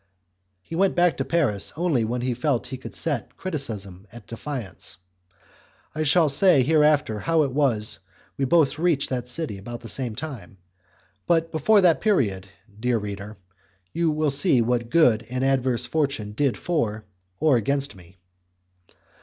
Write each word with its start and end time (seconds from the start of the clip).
He 0.63 0.75
went 0.75 0.95
back 0.95 1.17
to 1.17 1.23
Paris 1.25 1.73
only 1.77 2.03
when 2.05 2.21
he 2.21 2.33
felt 2.33 2.65
certain 2.65 2.69
that 2.69 2.69
he 2.71 2.77
could 2.77 2.95
set 2.95 3.37
criticism 3.37 4.07
at 4.11 4.25
defiance; 4.25 4.97
I 5.93 6.01
shall 6.01 6.27
say 6.27 6.63
hereafter 6.63 7.19
how 7.19 7.43
it 7.43 7.51
was 7.51 7.99
that 8.01 8.11
we 8.35 8.45
both 8.45 8.79
reached 8.79 9.11
that 9.11 9.27
city 9.27 9.59
about 9.59 9.81
the 9.81 9.87
same 9.89 10.15
time. 10.15 10.57
But 11.27 11.51
before 11.51 11.81
that 11.81 12.01
period, 12.01 12.47
dear, 12.79 12.97
reader, 12.97 13.37
you 13.93 14.09
will 14.09 14.31
see 14.31 14.59
what 14.59 14.89
good 14.89 15.27
and 15.29 15.45
adverse 15.45 15.85
fortune 15.85 16.31
did 16.31 16.57
for 16.57 17.05
or 17.39 17.57
against 17.57 17.93
me. 17.95 18.17